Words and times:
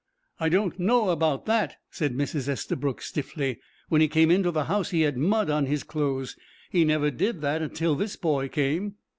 "I 0.39 0.49
don't 0.49 0.79
know 0.79 1.09
about 1.09 1.45
that," 1.45 1.75
said 1.91 2.15
Mrs. 2.15 2.47
Estabrook, 2.49 3.03
stiffly. 3.03 3.59
"When 3.87 4.01
he 4.01 4.07
came 4.07 4.31
into 4.31 4.49
the 4.49 4.63
house 4.63 4.89
he 4.89 5.01
had 5.01 5.15
mud 5.15 5.51
on 5.51 5.67
his 5.67 5.83
clothes. 5.83 6.35
He 6.71 6.83
never 6.83 7.11
did 7.11 7.41
that 7.41 7.75
till 7.75 7.93
this 7.93 8.15
boy 8.15 8.47
came." 8.49 8.95